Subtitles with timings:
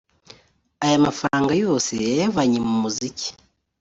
[0.85, 3.29] Aya mafaranga yose yayavanye mu muziki